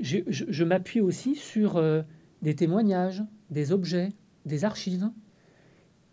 [0.00, 2.02] je, m'appuie aussi sur euh,
[2.42, 4.10] des témoignages, des objets,
[4.46, 5.10] des archives,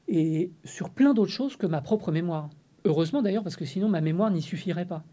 [0.07, 2.49] et sur plein d'autres choses que ma propre mémoire.
[2.85, 5.03] Heureusement d'ailleurs, parce que sinon ma mémoire n'y suffirait pas.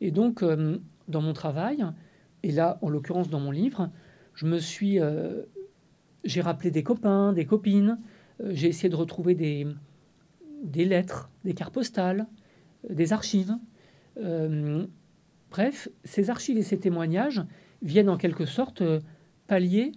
[0.00, 0.78] Et donc, euh,
[1.08, 1.84] dans mon travail,
[2.42, 3.90] et là, en l'occurrence dans mon livre,
[4.34, 5.00] je me suis...
[5.00, 5.42] Euh,
[6.24, 7.98] j'ai rappelé des copains, des copines,
[8.50, 9.66] j'ai essayé de retrouver des,
[10.84, 12.26] lettres, des cartes postales,
[12.88, 13.56] des archives.
[15.50, 17.42] bref, ces archives et ces témoignages,
[17.82, 19.00] viennent en quelque sorte euh,
[19.46, 19.92] pallier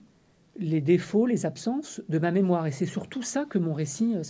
[0.57, 2.67] les défauts, les absences de ma mémoire.
[2.67, 4.23] Et c'est surtout ça que mon récit euh,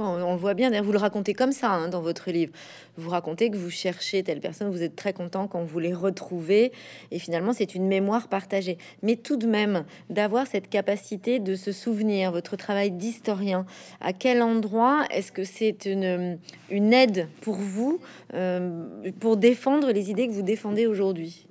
[0.00, 2.52] on le voit bien, vous le racontez comme ça hein, dans votre livre.
[2.96, 6.72] Vous racontez que vous cherchez telle personne, vous êtes très content quand vous les retrouvez,
[7.10, 8.78] et finalement c'est une mémoire partagée.
[9.02, 13.66] Mais tout de même, d'avoir cette capacité de se souvenir, votre travail d'historien,
[14.00, 16.38] à quel endroit est-ce que c'est une,
[16.70, 18.00] une aide pour vous
[18.34, 21.46] euh, pour défendre les idées que vous défendez aujourd'hui?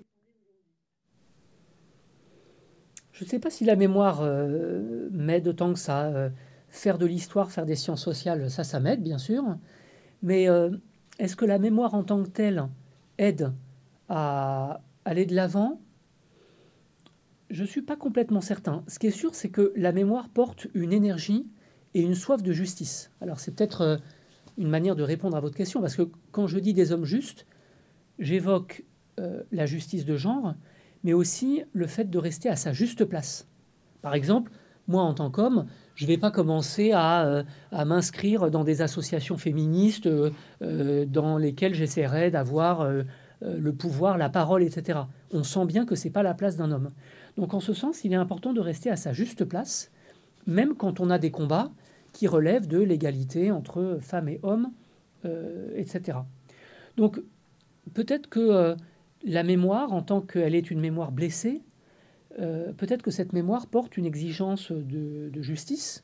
[3.13, 6.05] Je ne sais pas si la mémoire euh, m'aide autant que ça.
[6.05, 6.29] Euh,
[6.71, 9.43] faire de l'histoire, faire des sciences sociales, ça, ça m'aide, bien sûr.
[10.23, 10.71] Mais euh,
[11.19, 12.67] est-ce que la mémoire en tant que telle
[13.17, 13.53] aide
[14.09, 15.79] à aller de l'avant?
[17.49, 18.83] Je ne suis pas complètement certain.
[18.87, 21.45] Ce qui est sûr, c'est que la mémoire porte une énergie
[21.93, 23.11] et une soif de justice.
[23.19, 23.99] Alors c'est peut-être
[24.57, 27.45] une manière de répondre à votre question, parce que quand je dis des hommes justes,
[28.19, 28.85] j'évoque
[29.51, 30.55] la justice de genre,
[31.03, 33.47] mais aussi le fait de rester à sa juste place.
[34.01, 34.51] Par exemple,
[34.87, 35.65] moi en tant qu'homme,
[36.01, 37.43] je ne vais pas commencer à, euh,
[37.85, 40.31] m'inscrire dans des associations féministes euh,
[40.63, 42.89] euh, dans lesquelles j'essaierai d'avoir
[43.41, 45.01] le pouvoir, la parole, etc.
[45.31, 46.89] On sent bien que ce n'est pas la place d'un homme.
[47.37, 49.91] Donc en ce sens, il est important de rester à sa juste place,
[50.47, 51.71] même quand on a des combats
[52.13, 54.71] qui relèvent de l'égalité entre femmes et hommes,
[55.75, 56.17] etc.
[56.97, 57.21] Donc
[57.93, 58.75] peut-être que
[59.23, 61.61] la mémoire, en tant qu'elle est une mémoire blessée,
[62.39, 66.01] euh, peut-être que cette mémoire porte une exigence de, justice.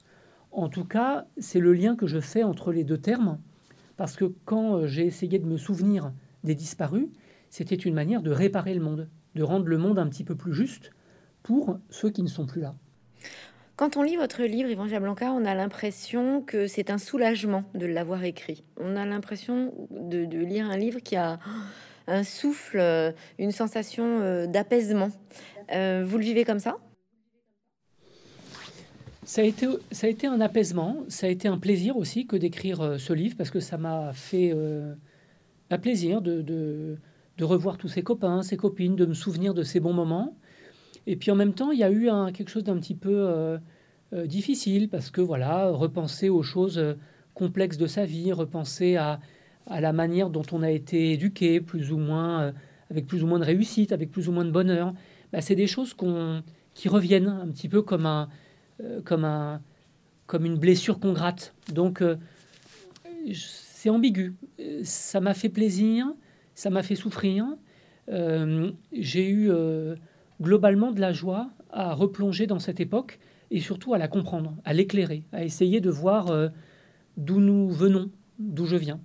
[0.51, 3.39] En tout cas, c'est le lien que je fais entre les deux termes,
[3.95, 6.11] parce que quand j'ai essayé de me souvenir
[6.43, 7.07] des disparus,
[7.49, 10.53] c'était une manière de réparer le monde, de rendre le monde un petit peu plus
[10.53, 10.91] juste
[11.43, 12.75] pour ceux qui ne sont plus là.
[13.77, 17.85] Quand on lit votre livre, Yvan Blanca, on a l'impression que c'est un soulagement de
[17.85, 18.63] l'avoir écrit.
[18.77, 21.37] On a l'impression de, lire un livre qui a
[22.07, 25.11] un souffle, euh, une sensation euh, d'apaisement.
[25.73, 26.77] Euh, vous le vivez comme ça?
[29.23, 32.37] Ça a, été, ça a été un apaisement, ça a été un plaisir aussi que
[32.37, 34.55] d'écrire ce livre parce que ça m'a fait
[35.69, 36.97] un plaisir de,
[37.41, 40.37] revoir tous ces copains, ces copines, de me souvenir de ces bons moments.
[41.07, 43.59] Et puis en même temps, il y a eu quelque chose d'un petit peu
[44.13, 46.81] difficile parce que voilà, repenser aux choses
[47.37, 49.19] complexes de sa vie, repenser à,
[49.69, 52.51] la manière dont on a été éduqué, plus ou moins, euh,
[52.89, 54.93] avec plus ou moins de réussite, avec plus ou moins de bonheur,
[55.31, 55.95] bah, c'est des choses
[56.73, 58.27] qui reviennent un petit peu comme,
[58.81, 59.57] euh,
[60.33, 61.53] une blessure qu'on gratte.
[61.73, 62.15] Donc, euh,
[63.33, 64.35] c'est ambigu.
[64.83, 66.07] Ça m'a fait plaisir,
[66.55, 67.45] ça m'a fait souffrir.
[68.07, 69.51] j'ai eu
[70.41, 73.19] globalement de la joie à replonger dans cette époque
[73.51, 76.31] et surtout à la comprendre, à l'éclairer, à essayer de voir
[77.17, 78.09] d'où nous venons,
[78.39, 78.99] d'où je viens.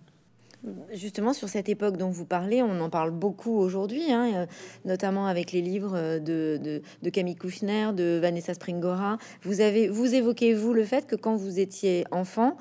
[0.93, 4.47] Justement, sur cette époque dont vous parlez, on en parle beaucoup aujourd'hui, hein, euh,
[4.85, 9.19] notamment avec les livres de, de, Camille Kouchner, de Vanessa Springora.
[9.43, 12.57] Vous, avez, vous évoquez, vous, le fait que quand vous étiez enfant,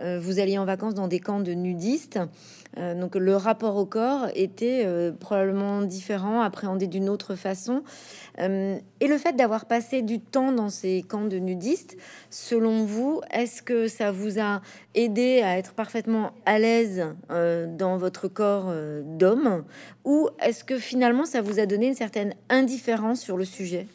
[0.00, 2.18] euh, vous alliez en vacances dans des camps de nudistes.
[2.78, 7.82] Euh, donc le rapport au corps était euh, probablement différent, appréhendé d'une autre façon.
[8.38, 11.96] Euh, et le fait d'avoir passé du temps dans ces camps de nudistes,
[12.30, 14.60] selon vous, est-ce que ça vous a
[14.94, 18.72] aidé à être parfaitement à l'aise dans votre corps
[19.04, 19.64] d'homme?
[20.04, 23.86] Ou est-ce que finalement ça vous a donné une certaine indifférence sur le sujet?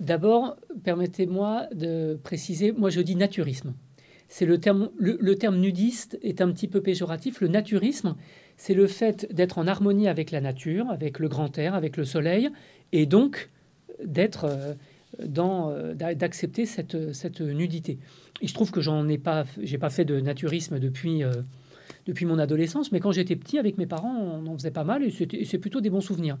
[0.00, 3.74] D'abord, permettez-moi de préciser, moi je dis naturisme
[4.28, 7.40] c'est le terme, le, terme nudiste est un petit peu péjoratif.
[7.40, 8.16] Le naturisme,
[8.56, 12.04] c'est le fait d'être en harmonie avec la nature, avec le grand air, avec le
[12.04, 12.50] soleil,
[12.92, 13.50] et donc
[14.04, 14.74] d'être euh,
[15.24, 17.98] dans, euh, d'accepter cette, cette nudité.
[18.40, 21.32] Il se trouve que j'en ai pas, j'ai pas fait de naturisme depuis, euh,
[22.06, 25.04] depuis mon adolescence, mais quand j'étais petit avec mes parents, on en faisait pas mal
[25.04, 26.38] et c'est plutôt des bons souvenirs.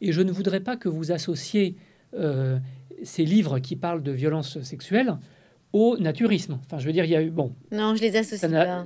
[0.00, 1.76] Et je ne voudrais pas que vous associez
[2.14, 2.58] euh,
[3.02, 5.16] ces livres qui parlent de violence sexuelle
[5.72, 6.58] au naturisme.
[6.64, 7.52] Enfin, je veux dire, il y a eu bon.
[7.70, 8.84] Non, je les associe pas.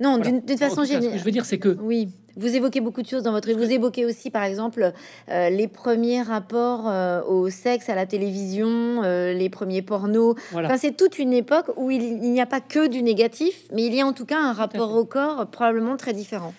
[0.00, 1.04] Non, d'une façon générale.
[1.04, 3.50] Ce que je veux dire, c'est que oui, vous évoquez beaucoup de choses dans votre.
[3.52, 4.92] Vous évoquez aussi, par exemple,
[5.30, 10.36] euh, les premiers rapports euh, au sexe à la télévision, euh, les premiers pornos.
[10.52, 13.94] Enfin, c'est toute une époque où il, n'y a pas que du négatif, mais il
[13.94, 16.54] y a en tout cas un rapport au corps probablement très différent.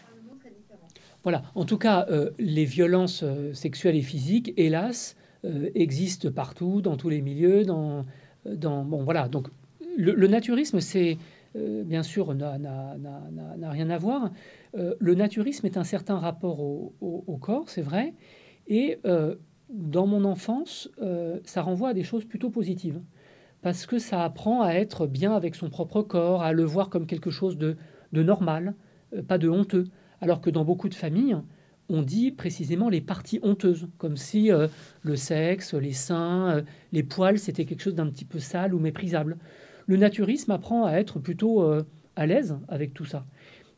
[1.23, 1.43] Voilà.
[1.55, 2.07] En tout cas,
[2.39, 5.15] les violences sexuelles et physiques, hélas,
[5.75, 8.05] existent partout, dans tous les milieux, dans,
[8.55, 9.27] dans bon, voilà.
[9.27, 9.47] Donc,
[9.97, 11.17] le naturisme, c'est
[11.55, 14.31] bien sûr, n'a rien à voir.
[14.77, 18.13] Euh, le naturisme est un certain rapport au, corps, c'est vrai,
[18.67, 19.35] et euh,
[19.69, 23.01] dans mon enfance, euh, ça renvoie à des choses plutôt positives,
[23.61, 27.05] parce que ça apprend à être bien avec son propre corps, à le voir comme
[27.05, 27.77] quelque chose de,
[28.11, 28.75] normal,
[29.27, 29.85] pas de honteux,
[30.21, 31.37] alors que dans beaucoup de familles,
[31.89, 34.49] on dit précisément les parties honteuses, comme si
[35.01, 39.37] le sexe, les seins, les poils, c'était quelque chose d'un petit peu sale ou méprisable.
[39.85, 41.63] Le naturisme apprend à être plutôt
[42.17, 43.25] à l'aise avec tout ça.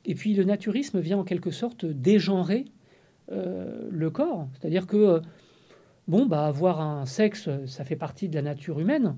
[0.06, 2.66] Et puis le naturisme vient en quelque sorte dégenrer
[3.32, 4.48] euh, le corps.
[4.54, 5.20] C'est-à-dire que, euh,
[6.08, 9.16] bon, bah, avoir un sexe, ça fait partie de la nature humaine.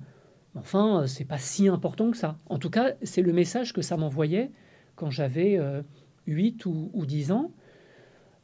[0.56, 2.38] Enfin, c'est pas si important que ça.
[2.48, 4.52] En tout cas, c'est le message que ça m'envoyait
[4.96, 5.58] quand j'avais
[6.28, 7.52] 8 euh, ou, 10 ans.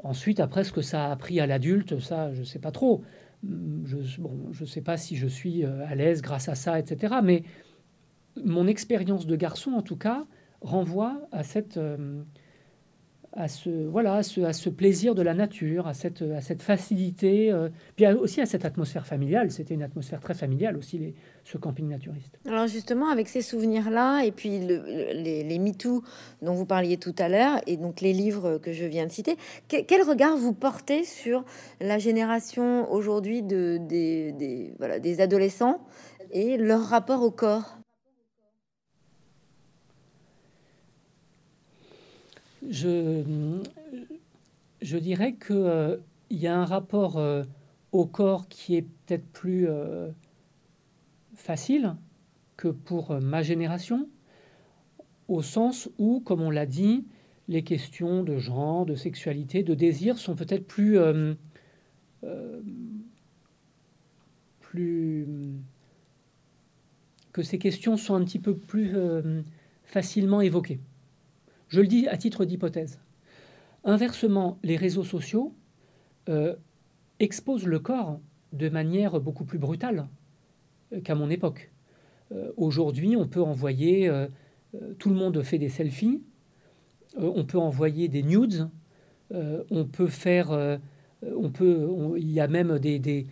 [0.03, 3.03] Ensuite, après, ce que ça a appris à l'adulte, ça, je ne sais pas trop.
[3.43, 7.15] Je ne sais pas si je suis à l'aise grâce à ça, etc.
[7.23, 7.43] Mais
[8.43, 10.25] mon expérience de garçon, en tout cas,
[10.61, 12.23] renvoie à cette euh,
[13.37, 16.63] à ce voilà à ce, à ce, plaisir de la nature, à cette, à cette
[16.63, 19.51] facilité, euh, puis aussi à cette atmosphère familiale.
[19.51, 22.39] C'était une atmosphère très familiale aussi, les, ce camping naturiste.
[22.47, 26.03] Alors justement, avec ces souvenirs-là, et puis les, les MeToo
[26.41, 29.37] dont vous parliez tout à l'heure, et donc les livres que je viens de citer,
[29.67, 31.45] quel regard vous portez sur
[31.79, 35.85] la génération aujourd'hui de, des, voilà, des adolescents
[36.31, 37.77] et leur rapport au corps?
[42.65, 43.23] Je,
[44.81, 45.97] dirais qu'il euh,
[46.29, 47.43] y a un rapport euh,
[47.91, 50.09] au corps qui est peut-être plus euh,
[51.35, 51.95] facile
[52.55, 54.09] que pour ma génération,
[55.27, 57.05] au sens où, comme on l'a dit,
[57.47, 60.97] les questions de genre, de sexualité, de désir sont peut-être plus
[67.31, 68.95] que ces questions sont un petit peu plus
[69.83, 70.79] facilement évoquées.
[71.69, 72.99] Je le dis à titre d'hypothèse.
[73.83, 75.53] Inversement, les réseaux sociaux
[76.29, 76.55] euh,
[77.19, 78.19] exposent le corps
[78.53, 80.07] de manière beaucoup plus brutale
[80.93, 81.71] euh, qu'à mon époque.
[82.31, 84.11] Euh, aujourd'hui, on peut envoyer,
[84.99, 86.21] tout le monde fait des selfies,
[87.17, 88.69] on peut envoyer des nudes,
[89.31, 90.79] on peut faire,
[91.23, 93.25] il y a même des,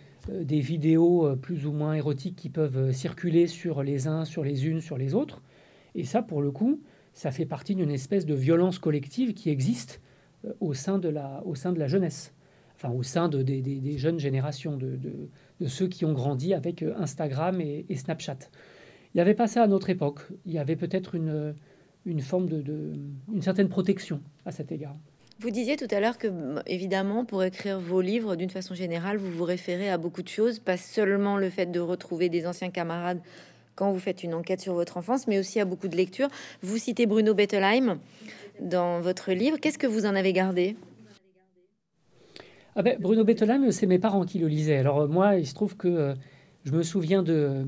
[0.48, 4.96] vidéos plus ou moins érotiques qui peuvent circuler sur les uns, sur les unes, sur
[4.96, 5.42] les autres.
[5.94, 6.80] Et ça, pour le coup,
[7.16, 10.02] ça fait partie d'une espèce de violence collective qui existe
[10.44, 12.34] euh, au sein de la, au sein de la jeunesse,
[12.74, 14.98] enfin au sein de, des, jeunes générations, de,
[15.58, 18.38] de, ceux qui ont grandi avec euh, Instagram et, Snapchat.
[19.14, 20.28] Il n'y avait pas ça à notre époque.
[20.44, 21.54] Il y avait peut-être une,
[22.04, 22.92] une forme de,
[23.32, 24.94] une certaine protection à cet égard.
[25.40, 26.28] Vous disiez tout à l'heure que,
[26.66, 30.58] évidemment, pour écrire vos livres, d'une façon générale, vous vous référez à beaucoup de choses,
[30.58, 33.20] pas seulement le fait de retrouver des anciens camarades
[33.76, 36.28] quand vous faites une enquête sur votre enfance, mais aussi à beaucoup de lectures.
[36.62, 38.00] Vous citez Bruno Bettelheim
[38.60, 39.58] dans votre livre.
[39.60, 40.76] Qu'est-ce que vous en avez gardé?
[42.74, 44.78] Ah ben, Bruno Bettelheim, c'est mes parents qui le lisaient.
[44.78, 46.14] Alors euh, moi, il se trouve que euh,
[46.64, 47.64] je me souviens de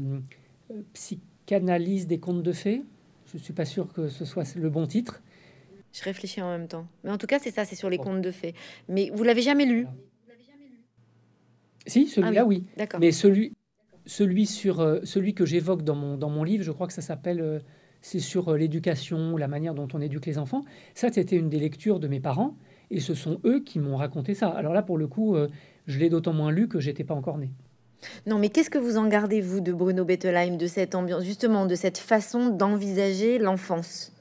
[0.70, 2.82] euh, Psychanalyse des contes de fées.
[3.26, 5.22] Je ne suis pas sûr que ce soit le bon titre.
[5.92, 6.86] Je réfléchis en même temps.
[7.04, 8.54] Mais en tout cas, c'est ça, c'est sur les contes de fées.
[8.88, 9.86] Mais vous l'avez jamais lu?
[11.86, 12.64] Si, celui-là, ah oui.
[12.78, 12.86] oui.
[13.00, 13.54] Mais celui,
[14.08, 17.02] celui, sur, euh, celui que j'évoque dans mon, dans mon livre, je crois que ça
[17.02, 17.60] s'appelle euh,
[18.00, 20.64] C'est sur euh, l'éducation, la manière dont on éduque les enfants.
[20.94, 22.56] Ça, c'était une des lectures de mes parents,
[22.90, 24.48] et ce sont eux qui m'ont raconté ça.
[24.48, 25.36] Alors là, pour le coup,
[25.86, 27.50] je l'ai d'autant moins lu que j'étais pas encore né.
[28.26, 31.66] Non, mais qu'est-ce que vous en gardez, vous, de Bruno Bettelheim, de cette ambiance, justement,
[31.66, 34.12] de cette façon d'envisager l'enfance?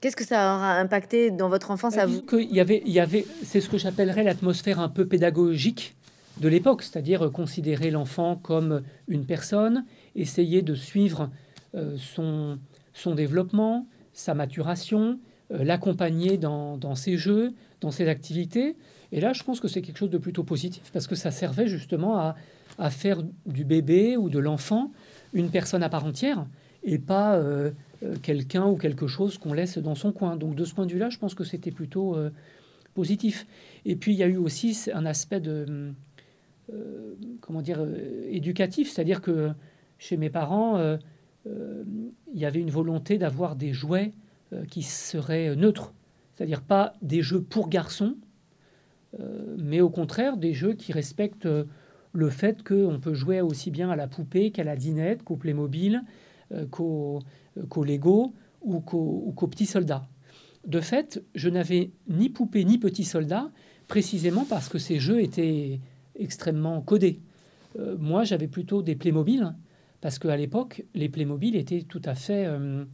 [0.00, 2.22] Qu'est-ce que ça aura impacté dans votre enfance à vous?
[2.32, 5.95] Il y avait, il y avait, c'est ce que j'appellerais l'atmosphère un peu pédagogique
[6.40, 9.84] de l'époque, c'est-à-dire considérer l'enfant comme une personne,
[10.14, 11.30] essayer de suivre
[11.74, 12.58] euh, son,
[12.94, 15.18] son développement, sa maturation,
[15.50, 18.76] euh, l'accompagner dans, ses jeux, dans ses activités.
[19.12, 21.68] Et là, je pense que c'est quelque chose de plutôt positif, parce que ça servait
[21.68, 22.34] justement à,
[22.90, 24.90] faire du bébé ou de l'enfant
[25.32, 26.46] une personne à part entière,
[26.82, 27.70] et pas euh,
[28.22, 30.36] quelqu'un ou quelque chose qu'on laisse dans son coin.
[30.36, 32.16] Donc de ce point de vue-là, je pense que c'était plutôt
[32.94, 33.46] positif.
[33.86, 35.94] Et puis il y a eu aussi un aspect de
[37.40, 37.86] comment dire
[38.28, 39.50] éducatif, c'est-à-dire que
[39.98, 40.96] chez mes parents,
[41.44, 44.12] il y avait une volonté d'avoir des jouets
[44.68, 45.94] qui seraient neutres,
[46.34, 48.16] c'est-à-dire pas des jeux pour garçons,
[49.58, 51.48] mais au contraire des jeux qui respectent
[52.16, 56.02] le fait qu'on peut jouer aussi bien à la poupée qu'à la dinette, qu'au Playmobil,
[56.52, 57.22] euh, qu'au
[57.84, 60.08] Lego ou qu'au petit soldat.
[60.66, 63.50] De fait, je n'avais ni poupée ni petit soldat,
[63.86, 65.80] précisément parce que ces jeux étaient
[66.18, 67.20] extrêmement codés.
[67.78, 69.54] Euh, moi, j'avais plutôt des Playmobil,
[70.00, 72.84] parce qu'à l'époque, les Playmobil étaient tout à fait euh,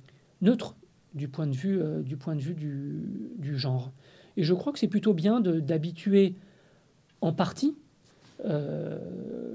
[0.41, 0.77] neutres
[1.15, 3.03] du point de vue, du, point de vue du,
[3.37, 3.93] du, genre.
[4.39, 6.37] Et je crois que c'est plutôt bien d'habituer
[7.21, 7.77] en partie
[8.45, 8.99] euh,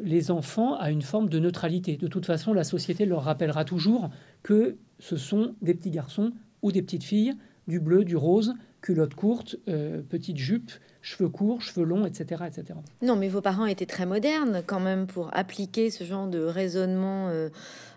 [0.03, 1.97] les enfants à une forme de neutralité.
[1.97, 4.09] De toute façon, la société leur rappellera toujours
[4.43, 7.33] que ce sont des petits garçons ou des petites filles,
[7.67, 10.71] du bleu, du rose, culotte courte, euh, petite jupe,
[11.07, 12.79] cheveux courts, cheveux longs, etc., etc.
[13.01, 17.29] Non, mais vos parents étaient très modernes quand même pour appliquer ce genre de raisonnement.
[17.29, 17.49] Euh,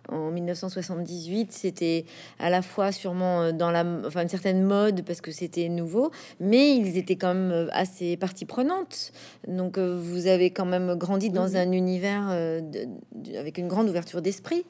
[0.08, 2.04] en 1978, c'était
[2.38, 6.10] à la fois sûrement euh, dans la, enfin, une certaine mode parce que c'était nouveau,
[6.40, 9.12] mais ils étaient quand même euh, assez partie prenante.
[9.46, 12.28] Donc euh, vous avez quand même grandi dans un univers
[13.38, 14.64] avec une grande ouverture d'esprit.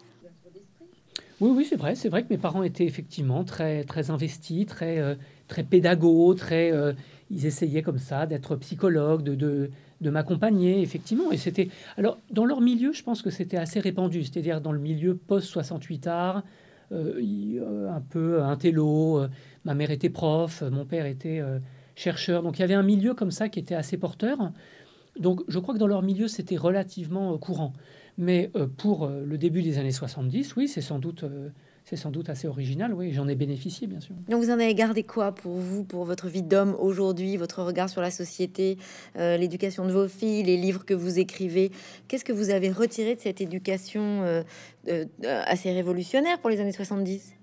[1.41, 1.95] Oui, oui, c'est vrai.
[1.95, 5.17] C'est vrai que mes parents étaient effectivement très, très investis, très,
[5.49, 6.71] très pédagogues, très.
[7.31, 9.71] Ils essayaient comme ça d'être psychologues, de
[10.01, 11.31] de m'accompagner, effectivement.
[11.31, 11.69] Et c'était.
[11.97, 16.09] Alors, dans leur milieu, je pense que c'était assez répandu, c'est-à-dire dans le milieu post-68
[16.09, 16.43] art,
[16.93, 19.21] euh, euh, un peu un télo.
[19.21, 19.29] Euh,
[19.65, 21.43] ma mère était prof, mon père était
[21.95, 22.43] chercheur.
[22.43, 24.53] Donc, il y avait un milieu comme ça qui était assez porteur.
[25.19, 27.75] Donc, je crois que dans leur milieu, c'était relativement courant.
[28.17, 31.25] Mais pour le début des années 70, oui, c'est sans doute
[31.91, 34.15] c'est sans doute assez original, oui, j'en ai bénéficié, bien sûr.
[34.29, 37.89] Donc vous en avez gardé quoi pour vous, pour votre vie d'homme aujourd'hui, votre regard
[37.89, 38.79] sur la société,
[39.19, 41.73] euh, l'éducation de vos filles, les livres que vous écrivez?
[42.07, 44.45] Qu'est-ce que vous avez retiré de cette éducation euh,
[44.87, 47.35] euh, assez révolutionnaire pour les années 70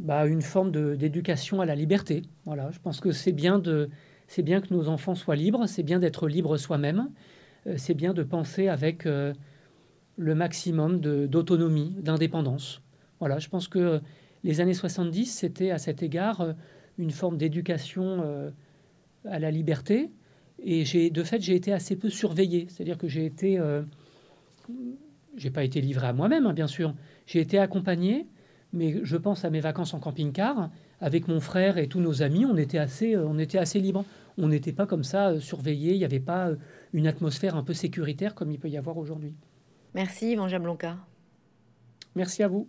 [0.00, 2.22] bah, Une forme d'éducation à la liberté.
[2.46, 3.90] Voilà, je pense que c'est bien, de,
[4.38, 7.10] bien que nos enfants soient libres, c'est bien d'être libre soi-même,
[7.76, 9.06] c'est bien de penser avec
[10.16, 12.80] le maximum d'autonomie, d'indépendance.
[13.20, 14.00] Voilà, je pense que
[14.44, 16.52] les années 70, c'était à cet égard euh,
[16.98, 18.50] une forme d'éducation euh,
[19.24, 20.10] à la liberté.
[20.62, 22.66] Et de fait, j'ai été assez peu surveillé.
[22.70, 23.82] C'est-à-dire que j'ai été, euh,
[25.36, 26.94] j'ai pas été livré à moi-même, hein, bien sûr.
[27.26, 28.26] J'ai été accompagné,
[28.72, 32.46] mais je pense à mes vacances en camping-car avec mon frère et tous nos amis.
[32.46, 34.04] On était assez, on était assez libre.
[34.38, 35.92] On n'était pas comme ça surveillé.
[35.92, 36.50] Il n'y avait pas
[36.94, 39.34] une atmosphère un peu sécuritaire comme il peut y avoir aujourd'hui.
[39.96, 40.98] Merci, Yvan Jablonka.
[42.14, 42.68] Merci à vous.